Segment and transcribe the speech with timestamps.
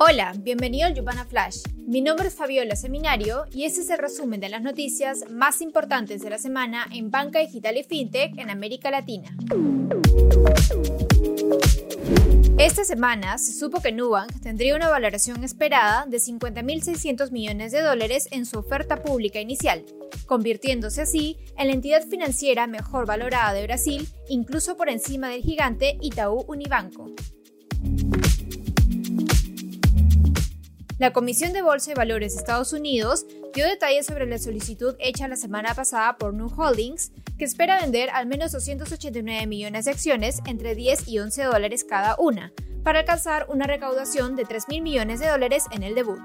[0.00, 1.62] Hola, bienvenido al Yupana Flash.
[1.88, 6.22] Mi nombre es Fabiola Seminario y este es el resumen de las noticias más importantes
[6.22, 9.36] de la semana en banca digital y fintech en América Latina.
[12.58, 18.28] Esta semana se supo que Nubank tendría una valoración esperada de 50.600 millones de dólares
[18.30, 19.84] en su oferta pública inicial,
[20.26, 25.98] convirtiéndose así en la entidad financiera mejor valorada de Brasil, incluso por encima del gigante
[26.00, 27.12] Itaú Unibanco.
[30.98, 35.28] La Comisión de Bolsa y Valores de Estados Unidos dio detalles sobre la solicitud hecha
[35.28, 40.40] la semana pasada por New Holdings, que espera vender al menos 289 millones de acciones
[40.44, 45.20] entre 10 y 11 dólares cada una, para alcanzar una recaudación de 3 mil millones
[45.20, 46.18] de dólares en el debut.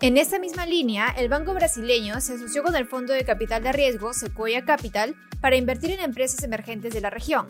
[0.00, 3.70] En esta misma línea, el banco brasileño se asoció con el fondo de capital de
[3.70, 7.46] riesgo Sequoia Capital para invertir en empresas emergentes de la región.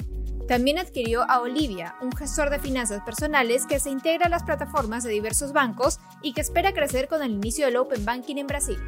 [0.48, 5.04] También adquirió a Olivia, un gestor de finanzas personales que se integra a las plataformas
[5.04, 8.78] de diversos bancos y que espera crecer con el inicio del Open Banking en Brasil.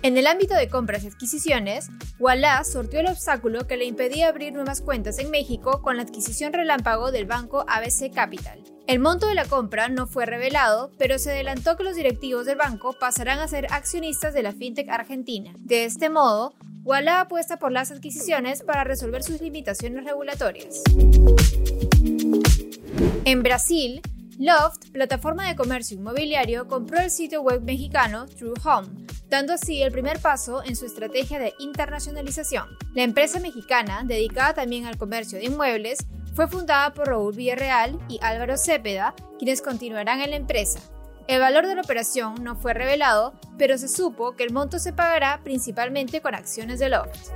[0.00, 4.54] En el ámbito de compras y adquisiciones, Walla sortió el obstáculo que le impedía abrir
[4.54, 8.62] nuevas cuentas en México con la adquisición relámpago del banco ABC Capital.
[8.86, 12.56] El monto de la compra no fue revelado, pero se adelantó que los directivos del
[12.56, 15.52] banco pasarán a ser accionistas de la fintech argentina.
[15.58, 16.54] De este modo,
[16.86, 20.84] Walla apuesta por las adquisiciones para resolver sus limitaciones regulatorias.
[23.24, 24.00] En Brasil,
[24.38, 28.86] Loft, plataforma de comercio inmobiliario, compró el sitio web mexicano True Home,
[29.28, 32.68] dando así el primer paso en su estrategia de internacionalización.
[32.94, 35.98] La empresa mexicana, dedicada también al comercio de inmuebles,
[36.34, 40.78] fue fundada por Raúl Villarreal y Álvaro Cepeda, quienes continuarán en la empresa.
[41.28, 44.92] El valor de la operación no fue revelado, pero se supo que el monto se
[44.92, 47.30] pagará principalmente con acciones de Loft.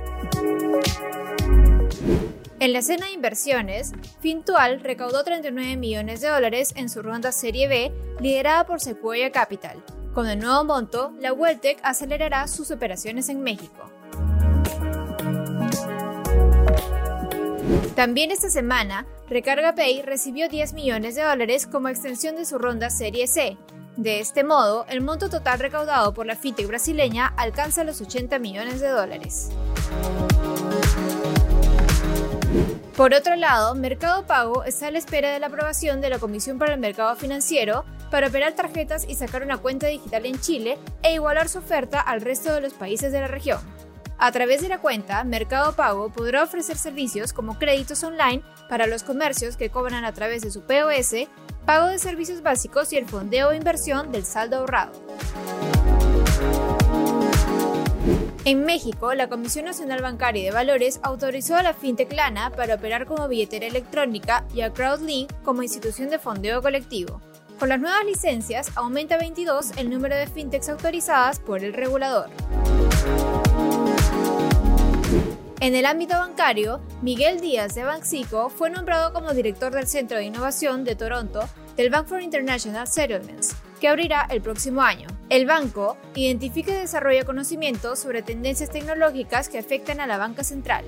[2.61, 7.67] En la escena de inversiones, Fintual recaudó 39 millones de dólares en su ronda Serie
[7.67, 9.83] B, liderada por Sequoia Capital.
[10.13, 13.89] Con el nuevo monto, la Welltech acelerará sus operaciones en México.
[17.95, 22.89] También esta semana, Recarga Pay recibió 10 millones de dólares como extensión de su ronda
[22.89, 23.57] Serie C,
[24.01, 28.81] de este modo, el monto total recaudado por la fintech brasileña alcanza los 80 millones
[28.81, 29.51] de dólares.
[32.97, 36.57] Por otro lado, Mercado Pago está a la espera de la aprobación de la Comisión
[36.57, 41.13] para el Mercado Financiero para operar tarjetas y sacar una cuenta digital en Chile e
[41.13, 43.59] igualar su oferta al resto de los países de la región.
[44.17, 49.03] A través de la cuenta, Mercado Pago podrá ofrecer servicios como créditos online para los
[49.03, 51.27] comercios que cobran a través de su POS
[51.65, 54.91] pago de servicios básicos y el fondeo de inversión del saldo ahorrado.
[58.43, 62.75] En México, la Comisión Nacional Bancaria y de Valores autorizó a la FinTech Lana para
[62.75, 67.21] operar como billetera electrónica y a CrowdLink como institución de fondeo colectivo.
[67.59, 72.29] Con las nuevas licencias, aumenta 22 el número de fintechs autorizadas por el regulador.
[75.61, 80.23] En el ámbito bancario, Miguel Díaz de Banxico fue nombrado como director del Centro de
[80.23, 85.05] Innovación de Toronto del Bank for International Settlements, que abrirá el próximo año.
[85.29, 90.83] El banco identifica y desarrolla conocimientos sobre tendencias tecnológicas que afectan a la banca central.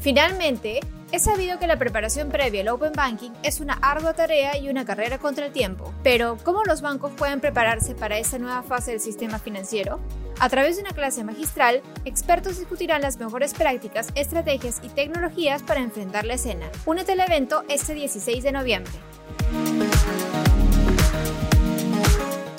[0.00, 0.80] Finalmente,
[1.12, 4.86] es sabido que la preparación previa al Open Banking es una ardua tarea y una
[4.86, 5.92] carrera contra el tiempo.
[6.02, 10.00] Pero, ¿cómo los bancos pueden prepararse para esta nueva fase del sistema financiero?
[10.40, 15.80] A través de una clase magistral, expertos discutirán las mejores prácticas, estrategias y tecnologías para
[15.80, 16.70] enfrentar la escena.
[16.86, 18.92] Únete al evento este 16 de noviembre.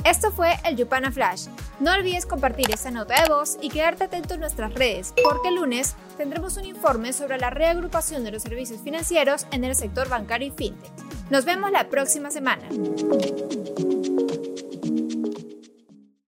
[0.06, 1.48] Esto fue el Yupana Flash.
[1.80, 5.56] No olvides compartir esta nota de voz y quedarte atento en nuestras redes, porque el
[5.56, 10.50] lunes tendremos un informe sobre la reagrupación de los servicios financieros en el sector bancario
[10.50, 10.92] y fintech.
[11.30, 12.64] Nos vemos la próxima semana.